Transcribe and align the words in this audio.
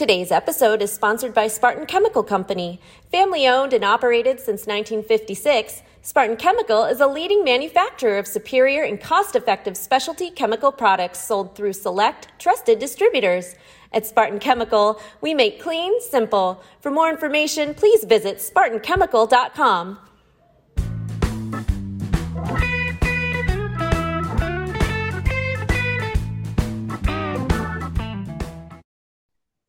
Today's 0.00 0.32
episode 0.32 0.80
is 0.80 0.90
sponsored 0.90 1.34
by 1.34 1.46
Spartan 1.46 1.84
Chemical 1.84 2.22
Company. 2.22 2.80
Family 3.12 3.46
owned 3.46 3.74
and 3.74 3.84
operated 3.84 4.38
since 4.38 4.66
1956, 4.66 5.82
Spartan 6.00 6.38
Chemical 6.38 6.84
is 6.84 7.00
a 7.00 7.06
leading 7.06 7.44
manufacturer 7.44 8.16
of 8.16 8.26
superior 8.26 8.82
and 8.82 8.98
cost 8.98 9.36
effective 9.36 9.76
specialty 9.76 10.30
chemical 10.30 10.72
products 10.72 11.22
sold 11.22 11.54
through 11.54 11.74
select, 11.74 12.28
trusted 12.38 12.78
distributors. 12.78 13.56
At 13.92 14.06
Spartan 14.06 14.38
Chemical, 14.38 14.98
we 15.20 15.34
make 15.34 15.60
clean 15.60 16.00
simple. 16.00 16.62
For 16.80 16.90
more 16.90 17.10
information, 17.10 17.74
please 17.74 18.02
visit 18.04 18.38
SpartanChemical.com. 18.38 19.98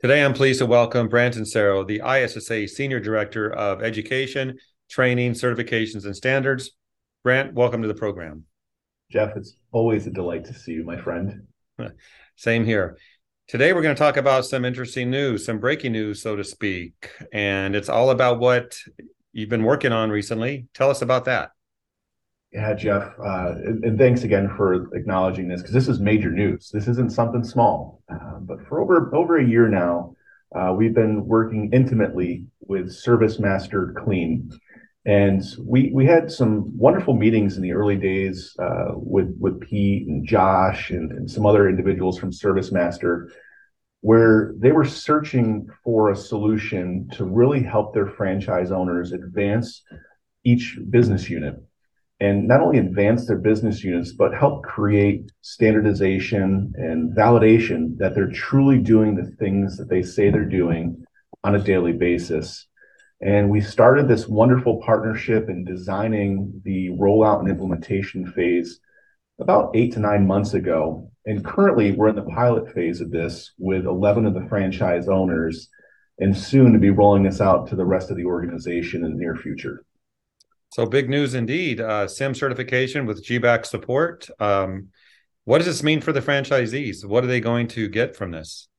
Today, 0.01 0.25
I'm 0.25 0.33
pleased 0.33 0.57
to 0.57 0.65
welcome 0.65 1.07
Branton 1.07 1.41
Insero, 1.41 1.85
the 1.85 2.01
ISSA 2.03 2.67
Senior 2.67 2.99
Director 2.99 3.53
of 3.53 3.83
Education, 3.83 4.57
Training, 4.89 5.33
Certifications, 5.33 6.05
and 6.05 6.15
Standards. 6.15 6.71
Brant, 7.23 7.53
welcome 7.53 7.83
to 7.83 7.87
the 7.87 7.93
program. 7.93 8.45
Jeff, 9.11 9.37
it's 9.37 9.57
always 9.71 10.07
a 10.07 10.09
delight 10.09 10.45
to 10.45 10.55
see 10.55 10.71
you, 10.71 10.83
my 10.83 10.97
friend. 10.97 11.45
Same 12.35 12.65
here. 12.65 12.97
Today, 13.47 13.73
we're 13.73 13.83
going 13.83 13.95
to 13.95 13.99
talk 13.99 14.17
about 14.17 14.43
some 14.45 14.65
interesting 14.65 15.11
news, 15.11 15.45
some 15.45 15.59
breaking 15.59 15.91
news, 15.91 16.19
so 16.19 16.35
to 16.35 16.43
speak. 16.43 17.11
And 17.31 17.75
it's 17.75 17.87
all 17.87 18.09
about 18.09 18.39
what 18.39 18.75
you've 19.33 19.49
been 19.49 19.61
working 19.61 19.91
on 19.91 20.09
recently. 20.09 20.65
Tell 20.73 20.89
us 20.89 21.03
about 21.03 21.25
that. 21.25 21.51
Yeah, 22.51 22.73
Jeff, 22.73 23.13
uh, 23.17 23.53
and, 23.63 23.83
and, 23.85 23.97
thanks 23.97 24.23
again 24.23 24.53
for 24.57 24.93
acknowledging 24.93 25.47
this 25.47 25.61
because 25.61 25.73
this 25.73 25.87
is 25.87 26.01
major 26.01 26.29
news. 26.29 26.69
This 26.73 26.89
isn't 26.89 27.13
something 27.13 27.45
small. 27.45 28.03
Uh, 28.13 28.39
but 28.41 28.67
for 28.67 28.81
over 28.81 29.15
over 29.15 29.37
a 29.37 29.47
year 29.47 29.69
now, 29.69 30.15
uh, 30.53 30.73
we've 30.73 30.93
been 30.93 31.25
working 31.25 31.69
intimately 31.71 32.45
with 32.59 32.89
ServiceMaster 32.89 33.95
Clean, 34.03 34.51
and 35.05 35.41
we 35.61 35.91
we 35.93 36.05
had 36.05 36.29
some 36.29 36.77
wonderful 36.77 37.13
meetings 37.13 37.55
in 37.55 37.63
the 37.63 37.71
early 37.71 37.95
days 37.95 38.53
uh, 38.59 38.95
with 38.95 39.33
with 39.39 39.61
Pete 39.61 40.09
and 40.09 40.27
Josh 40.27 40.89
and, 40.89 41.09
and 41.13 41.31
some 41.31 41.45
other 41.45 41.69
individuals 41.69 42.19
from 42.19 42.31
ServiceMaster, 42.31 43.29
where 44.01 44.53
they 44.57 44.73
were 44.73 44.83
searching 44.83 45.69
for 45.85 46.11
a 46.11 46.17
solution 46.17 47.07
to 47.13 47.23
really 47.23 47.63
help 47.63 47.93
their 47.93 48.07
franchise 48.07 48.73
owners 48.73 49.13
advance 49.13 49.83
each 50.43 50.77
business 50.89 51.29
unit 51.29 51.55
and 52.21 52.47
not 52.47 52.61
only 52.61 52.77
advance 52.77 53.25
their 53.25 53.39
business 53.39 53.83
units, 53.83 54.11
but 54.11 54.31
help 54.31 54.61
create 54.61 55.31
standardization 55.41 56.71
and 56.77 57.17
validation 57.17 57.97
that 57.97 58.13
they're 58.13 58.29
truly 58.29 58.77
doing 58.77 59.15
the 59.15 59.25
things 59.37 59.75
that 59.75 59.89
they 59.89 60.03
say 60.03 60.29
they're 60.29 60.45
doing 60.45 61.03
on 61.43 61.55
a 61.55 61.63
daily 61.63 61.93
basis. 61.93 62.67
And 63.21 63.49
we 63.49 63.59
started 63.59 64.07
this 64.07 64.27
wonderful 64.27 64.83
partnership 64.85 65.49
in 65.49 65.65
designing 65.65 66.61
the 66.63 66.89
rollout 66.89 67.39
and 67.39 67.49
implementation 67.49 68.31
phase 68.31 68.79
about 69.39 69.75
eight 69.75 69.93
to 69.93 69.99
nine 69.99 70.27
months 70.27 70.53
ago. 70.53 71.11
And 71.25 71.43
currently, 71.43 71.91
we're 71.93 72.09
in 72.09 72.15
the 72.15 72.21
pilot 72.21 72.71
phase 72.71 73.01
of 73.01 73.09
this 73.09 73.51
with 73.57 73.85
11 73.85 74.27
of 74.27 74.35
the 74.35 74.47
franchise 74.47 75.07
owners, 75.07 75.69
and 76.19 76.37
soon 76.37 76.73
to 76.73 76.79
be 76.79 76.91
rolling 76.91 77.23
this 77.23 77.41
out 77.41 77.67
to 77.69 77.75
the 77.75 77.85
rest 77.85 78.11
of 78.11 78.17
the 78.17 78.25
organization 78.25 79.03
in 79.03 79.13
the 79.13 79.17
near 79.17 79.35
future. 79.35 79.83
So 80.71 80.85
big 80.85 81.09
news 81.09 81.33
indeed. 81.33 81.81
Uh, 81.81 82.07
CIMS 82.07 82.39
certification 82.39 83.05
with 83.05 83.25
GBAC 83.25 83.65
support. 83.65 84.29
Um, 84.39 84.87
what 85.43 85.57
does 85.57 85.67
this 85.67 85.83
mean 85.83 85.99
for 85.99 86.13
the 86.13 86.21
franchisees? 86.21 87.05
What 87.05 87.25
are 87.25 87.27
they 87.27 87.41
going 87.41 87.67
to 87.69 87.89
get 87.89 88.15
from 88.15 88.31
this? 88.31 88.69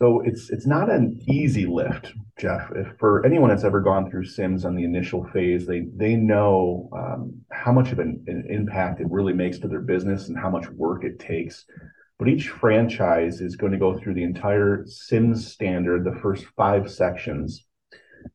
So 0.00 0.20
it's 0.24 0.48
it's 0.50 0.66
not 0.66 0.88
an 0.88 1.20
easy 1.28 1.66
lift, 1.66 2.12
Jeff. 2.38 2.70
If 2.76 2.96
for 3.00 3.26
anyone 3.26 3.50
that's 3.50 3.64
ever 3.64 3.80
gone 3.80 4.08
through 4.08 4.26
CIMS 4.26 4.64
on 4.64 4.76
the 4.76 4.84
initial 4.84 5.24
phase, 5.32 5.66
they 5.66 5.86
they 5.96 6.14
know 6.14 6.88
um, 6.92 7.40
how 7.50 7.72
much 7.72 7.90
of 7.90 7.98
an, 7.98 8.22
an 8.28 8.46
impact 8.48 9.00
it 9.00 9.10
really 9.10 9.32
makes 9.32 9.58
to 9.58 9.68
their 9.68 9.80
business 9.80 10.28
and 10.28 10.38
how 10.38 10.50
much 10.50 10.68
work 10.70 11.02
it 11.02 11.18
takes. 11.18 11.64
But 12.16 12.28
each 12.28 12.48
franchise 12.48 13.40
is 13.40 13.56
going 13.56 13.72
to 13.72 13.78
go 13.78 13.98
through 13.98 14.14
the 14.14 14.22
entire 14.22 14.84
CIMS 14.86 15.48
standard, 15.48 16.04
the 16.04 16.20
first 16.20 16.44
five 16.56 16.88
sections, 16.88 17.64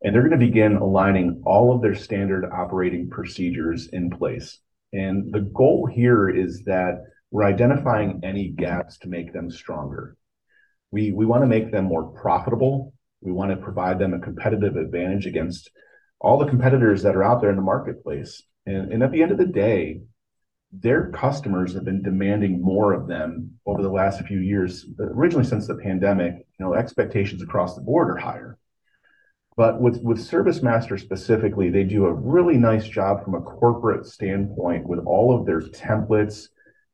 and 0.01 0.13
they're 0.13 0.27
going 0.27 0.39
to 0.39 0.45
begin 0.45 0.75
aligning 0.77 1.41
all 1.45 1.73
of 1.73 1.81
their 1.81 1.95
standard 1.95 2.45
operating 2.45 3.09
procedures 3.09 3.87
in 3.87 4.09
place. 4.09 4.59
And 4.93 5.33
the 5.33 5.41
goal 5.41 5.87
here 5.91 6.29
is 6.29 6.63
that 6.65 7.03
we're 7.31 7.43
identifying 7.43 8.21
any 8.23 8.49
gaps 8.49 8.97
to 8.99 9.09
make 9.09 9.33
them 9.33 9.49
stronger. 9.49 10.15
We, 10.91 11.11
we 11.11 11.25
want 11.25 11.43
to 11.43 11.47
make 11.47 11.71
them 11.71 11.85
more 11.85 12.03
profitable. 12.03 12.93
We 13.21 13.31
want 13.31 13.51
to 13.51 13.57
provide 13.57 13.97
them 13.97 14.13
a 14.13 14.19
competitive 14.19 14.75
advantage 14.75 15.25
against 15.25 15.71
all 16.19 16.37
the 16.37 16.47
competitors 16.47 17.01
that 17.03 17.15
are 17.15 17.23
out 17.23 17.41
there 17.41 17.49
in 17.49 17.55
the 17.55 17.61
marketplace. 17.61 18.43
And, 18.65 18.93
and 18.93 19.03
at 19.03 19.11
the 19.11 19.23
end 19.23 19.31
of 19.31 19.37
the 19.37 19.45
day, 19.45 20.01
their 20.71 21.09
customers 21.11 21.73
have 21.73 21.85
been 21.85 22.01
demanding 22.01 22.61
more 22.61 22.93
of 22.93 23.07
them 23.07 23.59
over 23.65 23.81
the 23.81 23.89
last 23.89 24.21
few 24.25 24.39
years. 24.39 24.85
Originally, 24.99 25.45
since 25.45 25.67
the 25.67 25.75
pandemic, 25.75 26.33
you 26.37 26.65
know, 26.65 26.73
expectations 26.73 27.41
across 27.41 27.75
the 27.75 27.81
board 27.81 28.09
are 28.09 28.17
higher. 28.17 28.57
But 29.55 29.79
with, 29.79 30.01
with 30.01 30.17
ServiceMaster 30.17 30.99
specifically, 30.99 31.69
they 31.69 31.83
do 31.83 32.05
a 32.05 32.13
really 32.13 32.57
nice 32.57 32.87
job 32.87 33.23
from 33.23 33.35
a 33.35 33.41
corporate 33.41 34.05
standpoint 34.05 34.87
with 34.87 34.99
all 35.05 35.37
of 35.37 35.45
their 35.45 35.61
templates 35.61 36.47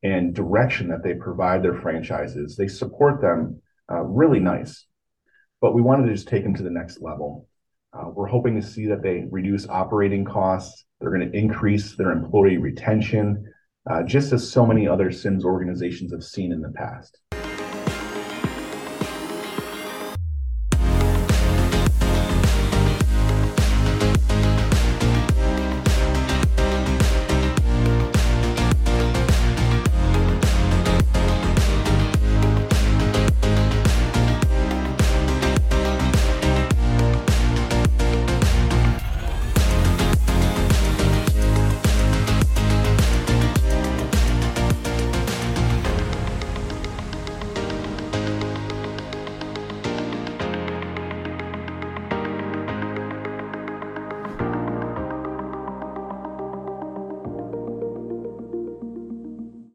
and 0.04 0.34
direction 0.34 0.90
that 0.90 1.04
they 1.04 1.14
provide 1.14 1.64
their 1.64 1.76
franchises. 1.76 2.56
They 2.56 2.68
support 2.68 3.22
them 3.22 3.62
uh, 3.92 4.02
really 4.02 4.40
nice. 4.40 4.86
But 5.62 5.74
we 5.74 5.82
wanted 5.82 6.08
to 6.08 6.14
just 6.14 6.28
take 6.28 6.44
them 6.44 6.56
to 6.56 6.64
the 6.64 6.70
next 6.70 7.02
level. 7.02 7.48
Uh, 7.92 8.10
we're 8.14 8.28
hoping 8.28 8.60
to 8.60 8.66
see 8.66 8.86
that 8.88 9.02
they 9.02 9.26
reduce 9.32 9.68
operating 9.68 10.24
costs. 10.26 10.86
They're 11.00 11.12
going 11.12 11.32
to 11.32 11.38
increase 11.38 11.96
their 11.96 12.12
employee 12.12 12.58
retention, 12.58 13.52
uh, 13.90 14.04
just 14.04 14.32
as 14.32 14.50
so 14.50 14.66
many 14.66 14.88
other 14.88 15.12
CIMS 15.12 15.44
organizations 15.44 16.12
have 16.12 16.24
seen 16.24 16.52
in 16.52 16.62
the 16.62 16.70
past. 16.70 17.20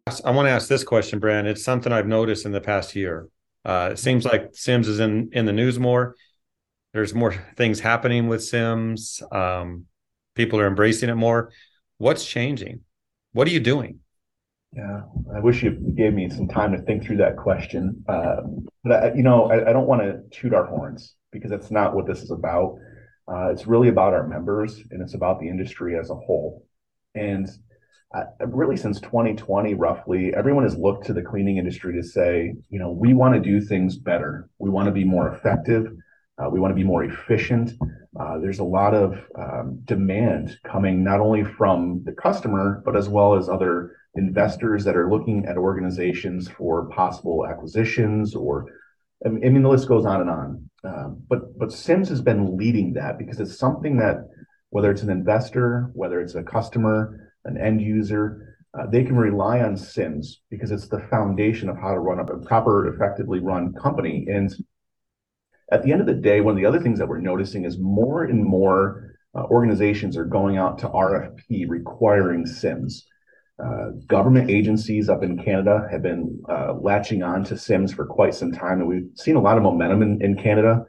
I 0.07 0.33
want 0.33 0.47
to 0.47 0.51
ask 0.51 0.69
this 0.69 0.85
question, 0.85 1.19
Brant. 1.19 1.47
It's 1.47 1.65
something 1.65 1.91
I've 1.91 2.07
noticed 2.07 2.45
in 2.45 2.53
the 2.53 2.61
past 2.61 2.95
year. 2.95 3.29
Uh, 3.65 3.89
it 3.93 3.99
seems 3.99 4.27
like 4.27 4.51
CIMS 4.55 4.87
is 4.87 5.01
in 5.01 5.31
in 5.33 5.47
the 5.47 5.53
news 5.53 5.79
more. 5.79 6.15
There's 6.93 7.15
more 7.15 7.33
things 7.57 7.81
happening 7.81 8.29
with 8.29 8.43
CIMS. 8.43 9.23
Um, 9.33 9.87
people 10.35 10.61
are 10.61 10.67
embracing 10.67 11.09
it 11.09 11.15
more. 11.15 11.53
What's 11.97 12.27
changing? 12.27 12.81
What 13.33 13.49
are 13.49 13.51
you 13.51 13.61
doing? 13.61 14.01
Yeah, 14.75 15.05
I 15.35 15.41
wish 15.41 15.63
you 15.63 15.71
gave 15.71 16.13
me 16.13 16.29
some 16.29 16.49
time 16.49 16.73
to 16.73 16.83
think 16.83 17.07
through 17.07 17.19
that 17.19 17.39
question. 17.39 18.05
Uh, 18.07 18.43
but 18.83 18.93
I, 18.93 19.15
you 19.15 19.23
know, 19.23 19.51
I, 19.51 19.71
I 19.71 19.73
don't 19.73 19.87
want 19.87 20.03
to 20.03 20.21
toot 20.39 20.53
our 20.53 20.67
horns 20.67 21.15
because 21.33 21.51
that's 21.51 21.71
not 21.71 21.95
what 21.95 22.07
this 22.07 22.21
is 22.21 22.31
about. 22.31 22.77
Uh, 23.27 23.49
it's 23.53 23.67
really 23.67 23.89
about 23.89 24.13
our 24.13 24.27
members 24.29 24.83
and 24.91 25.01
it's 25.01 25.15
about 25.15 25.41
the 25.41 25.49
industry 25.49 25.99
as 25.99 26.11
a 26.11 26.15
whole. 26.15 26.67
And 27.15 27.49
uh, 28.15 28.47
really 28.47 28.77
since 28.77 29.01
2020, 29.01 29.75
roughly, 29.75 30.33
everyone 30.35 30.65
has 30.65 30.77
looked 30.77 31.07
to 31.07 31.13
the 31.13 31.23
cleaning 31.23 31.57
industry 31.57 31.95
to 31.95 32.03
say, 32.03 32.55
you 32.71 32.79
know, 32.79 32.91
we 32.91 33.13
want 33.13 33.35
to 33.35 33.41
do 33.41 33.61
things 33.61 33.97
better. 33.97 34.49
We 34.59 34.71
want 34.71 34.87
to 34.87 34.93
be 34.93 35.05
more 35.05 35.35
effective. 35.35 35.93
Uh, 36.39 36.49
we 36.51 36.61
want 36.61 36.71
to 36.71 36.77
be 36.77 36.85
more 36.85 37.05
efficient. 37.05 37.73
Uh, 38.19 38.39
there's 38.39 38.61
a 38.61 38.65
lot 38.65 38.95
of 38.95 39.19
um, 39.37 39.81
demand 39.85 40.59
coming 40.65 41.03
not 41.03 41.21
only 41.21 41.45
from 41.45 42.03
the 42.05 42.13
customer, 42.13 42.83
but 42.85 42.97
as 42.97 43.09
well 43.09 43.35
as 43.35 43.49
other 43.49 43.97
investors 44.15 44.85
that 44.85 44.97
are 44.97 45.11
looking 45.11 45.45
at 45.47 45.57
organizations 45.57 46.49
for 46.49 46.89
possible 46.91 47.47
acquisitions 47.47 48.35
or 48.35 48.67
I 49.25 49.31
mean, 49.31 49.63
the 49.63 49.69
list 49.71 49.89
goes 49.89 50.05
on 50.05 50.21
and 50.21 50.29
on. 50.29 50.71
Um, 50.85 51.23
but 51.29 51.59
but 51.59 51.73
CIMS 51.73 52.11
has 52.11 52.21
been 52.21 52.59
leading 52.59 52.93
that 52.95 53.17
because 53.17 53.41
it's 53.41 53.59
something 53.59 53.97
that 53.97 54.29
whether 54.69 54.91
it's 54.91 55.03
an 55.03 55.09
investor, 55.11 55.91
whether 55.95 56.21
it's 56.21 56.35
a 56.35 56.43
customer, 56.43 57.33
an 57.45 57.59
end 57.59 57.81
user, 57.81 58.57
uh, 58.79 58.87
they 58.87 59.05
can 59.05 59.17
rely 59.17 59.61
on 59.61 59.77
CIMS 59.77 60.41
because 60.51 60.71
it's 60.71 60.89
the 60.89 61.01
foundation 61.11 61.69
of 61.69 61.77
how 61.77 61.93
to 61.93 62.01
run 62.01 62.19
a 62.19 62.25
proper, 62.39 62.93
effectively 62.93 63.39
run 63.39 63.73
company. 63.75 64.27
And 64.29 64.53
at 65.71 65.83
the 65.83 65.93
end 65.93 66.01
of 66.01 66.07
the 66.07 66.15
day, 66.15 66.41
one 66.41 66.53
of 66.53 66.61
the 66.61 66.67
other 66.67 66.81
things 66.81 66.99
that 66.99 67.09
we're 67.09 67.21
noticing 67.21 67.65
is 67.65 67.79
more 67.79 68.25
and 68.25 68.45
more 68.45 69.17
uh, 69.35 69.45
organizations 69.45 70.17
are 70.17 70.25
going 70.25 70.57
out 70.57 70.79
to 70.79 70.89
RFP 70.89 71.69
requiring 71.69 72.47
CIMS. 72.47 73.05
Uh, 73.65 73.91
government 74.09 74.51
agencies 74.51 75.09
up 75.09 75.23
in 75.23 75.43
Canada 75.43 75.87
have 75.91 76.03
been 76.03 76.43
uh, 76.49 76.75
latching 76.75 77.23
on 77.23 77.45
to 77.45 77.57
CIMS 77.57 77.95
for 77.95 78.05
quite 78.05 78.35
some 78.35 78.51
time, 78.51 78.81
and 78.81 78.89
we've 78.89 79.09
seen 79.15 79.37
a 79.37 79.41
lot 79.41 79.57
of 79.57 79.63
momentum 79.63 80.03
in, 80.03 80.21
in 80.23 80.37
Canada. 80.37 80.85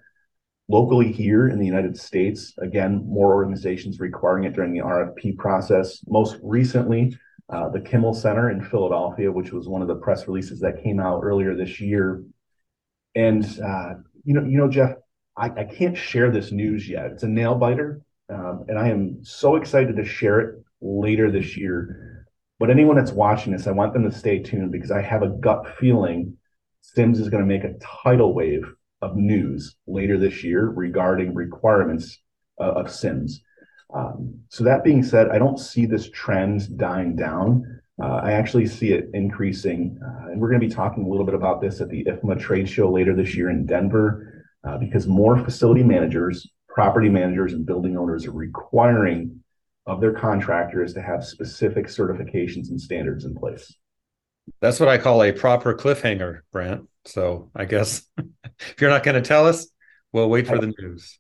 Locally 0.68 1.12
here 1.12 1.50
in 1.50 1.60
the 1.60 1.66
United 1.66 1.96
States, 1.96 2.54
again, 2.58 3.04
more 3.08 3.34
organizations 3.34 4.00
requiring 4.00 4.46
it 4.46 4.54
during 4.54 4.74
the 4.74 4.80
RFP 4.80 5.38
process. 5.38 6.00
Most 6.08 6.38
recently, 6.42 7.16
uh, 7.50 7.70
the 7.70 7.80
Kimmel 7.80 8.16
Center 8.16 8.50
in 8.50 8.64
Philadelphia, 8.64 9.32
which 9.32 9.52
was 9.52 9.68
one 9.68 9.84
of 9.84 9.88
the 9.88 9.96
press 9.96 10.28
releases 10.28 10.60
that 10.62 10.82
came 10.84 11.00
out 11.00 11.22
earlier 11.24 11.56
this 11.56 11.80
year. 11.80 12.24
And 13.14 13.46
uh, 13.64 13.94
you 14.24 14.34
know, 14.34 14.44
you 14.44 14.58
know, 14.58 14.68
Jeff, 14.68 14.96
I, 15.38 15.52
I, 15.52 15.64
can't 15.66 15.96
share 15.96 16.32
this 16.32 16.52
news 16.52 16.90
yet. 16.90 17.12
It's 17.12 17.24
a 17.24 17.28
nail 17.28 17.56
biter, 17.56 18.02
um, 18.30 18.66
and 18.68 18.80
I 18.80 18.90
am 18.90 19.24
so 19.24 19.58
excited 19.58 19.96
to 19.96 20.04
share 20.04 20.40
it 20.40 20.64
later 20.82 21.30
this 21.30 21.56
year. 21.56 22.26
But 22.60 22.72
anyone 22.72 22.96
that's 22.96 23.12
watching 23.12 23.54
this, 23.54 23.68
I 23.68 23.72
want 23.72 23.94
them 23.94 24.10
to 24.10 24.18
stay 24.18 24.40
tuned 24.40 24.72
because 24.72 24.92
I 24.92 25.02
have 25.02 25.22
a 25.22 25.30
gut 25.30 25.76
feeling 25.80 26.38
CIMS 26.82 27.20
is 27.20 27.30
going 27.30 27.44
to 27.44 27.48
make 27.48 27.64
a 27.64 27.78
tidal 27.80 28.34
wave 28.34 28.64
of 29.02 29.16
news 29.16 29.76
later 29.88 30.18
this 30.18 30.44
year 30.44 30.70
regarding 30.70 31.34
requirements 31.34 32.22
uh, 32.60 32.72
of 32.72 32.88
CIMS. 32.88 33.42
Um, 33.94 34.42
so 34.50 34.64
that 34.64 34.84
being 34.84 35.04
said, 35.04 35.30
I 35.30 35.38
don't 35.38 35.60
see 35.60 35.86
this 35.86 36.10
trend 36.10 36.78
dying 36.78 37.16
down. 37.16 37.82
Uh, 38.02 38.20
I 38.24 38.34
actually 38.34 38.68
see 38.68 38.92
it 38.92 39.10
increasing, 39.14 39.98
uh, 40.06 40.32
and 40.32 40.42
we're 40.42 40.50
going 40.50 40.60
to 40.60 40.68
be 40.68 40.74
talking 40.74 41.06
a 41.06 41.08
little 41.08 41.26
bit 41.26 41.36
about 41.36 41.62
this 41.62 41.80
at 41.80 41.90
the 41.90 42.04
IFMA 42.06 42.40
trade 42.40 42.68
show 42.68 42.92
later 42.92 43.16
this 43.16 43.36
year 43.36 43.50
in 43.50 43.66
Denver, 43.66 44.46
uh, 44.68 44.78
because 44.78 45.08
more 45.08 45.38
facility 45.38 45.84
managers, 45.84 46.50
property 46.68 47.08
managers, 47.08 47.54
and 47.54 47.66
building 47.66 47.98
owners 47.98 48.26
are 48.26 48.32
requiring 48.32 49.42
of 49.86 50.02
their 50.02 50.14
contractors 50.14 50.94
to 50.94 51.02
have 51.02 51.24
specific 51.24 51.86
certifications 51.86 52.70
and 52.70 52.82
standards 52.82 53.24
in 53.24 53.36
place. 53.36 53.74
That's 54.62 54.80
what 54.80 54.90
I 54.90 54.98
call 54.98 55.24
a 55.24 55.32
proper 55.32 55.74
cliffhanger, 55.74 56.42
Brant. 56.52 56.88
So 57.06 57.52
I 57.56 57.66
guess 57.66 58.04
if 58.18 58.80
you're 58.80 58.90
not 58.90 59.04
going 59.04 59.22
to 59.22 59.28
tell 59.28 59.48
us, 59.48 59.68
we'll 60.12 60.30
wait 60.30 60.48
for 60.48 60.58
the 60.58 60.74
news. 60.80 61.20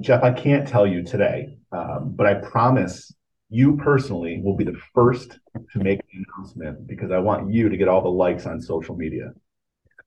Jeff, 0.00 0.22
I 0.22 0.32
can't 0.32 0.66
tell 0.66 0.86
you 0.86 1.02
today, 1.02 1.56
um, 1.72 2.12
but 2.14 2.26
I 2.26 2.34
promise 2.34 3.12
you 3.48 3.76
personally 3.76 4.40
will 4.42 4.56
be 4.56 4.64
the 4.64 4.78
first 4.94 5.38
to 5.72 5.78
make 5.78 6.00
the 6.00 6.24
announcement 6.24 6.86
because 6.86 7.10
I 7.10 7.18
want 7.18 7.52
you 7.52 7.68
to 7.68 7.76
get 7.76 7.88
all 7.88 8.00
the 8.00 8.08
likes 8.08 8.46
on 8.46 8.60
social 8.60 8.96
media. 8.96 9.32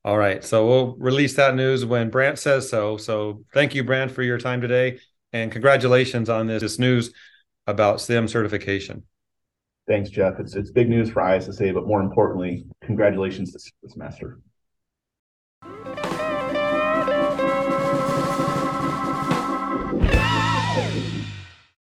All 0.04 0.18
right. 0.18 0.44
So 0.44 0.68
we'll 0.68 0.96
release 0.98 1.36
that 1.36 1.56
news 1.56 1.86
when 1.86 2.10
Brant 2.10 2.40
says 2.40 2.70
so. 2.70 2.98
So 2.98 3.44
thank 3.54 3.76
you, 3.76 3.84
Brant, 3.84 4.12
for 4.12 4.24
your 4.24 4.38
time 4.38 4.62
today. 4.62 5.00
And 5.34 5.52
congratulations 5.52 6.30
on 6.30 6.48
this, 6.48 6.62
this 6.62 6.80
news 6.80 7.12
about 7.68 8.02
CIMS 8.02 8.32
certification. 8.32 9.04
Thanks, 9.88 10.10
Jeff. 10.10 10.40
It's 10.40 10.56
it's 10.56 10.72
big 10.72 10.90
news 10.90 11.12
for 11.12 11.22
ISSA, 11.22 11.74
but 11.74 11.86
more 11.86 12.02
importantly, 12.02 12.66
congratulations 12.82 13.52
to 13.54 13.60
ServiceMaster. 13.60 14.40